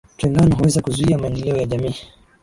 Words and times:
Utengano 0.17 0.55
huweza 0.55 0.81
kuzuia 0.81 1.17
maendeleo 1.17 1.57
ya 1.57 1.65
jamii 1.65 1.93